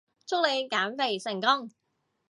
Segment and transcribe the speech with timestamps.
[0.25, 1.69] 祝你減肥成功